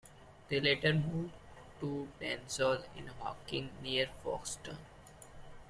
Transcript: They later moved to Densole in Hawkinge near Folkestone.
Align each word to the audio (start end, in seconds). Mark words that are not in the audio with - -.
They 0.49 0.59
later 0.59 0.93
moved 0.95 1.33
to 1.79 2.07
Densole 2.19 2.85
in 2.97 3.11
Hawkinge 3.21 3.69
near 3.83 4.07
Folkestone. 4.23 4.79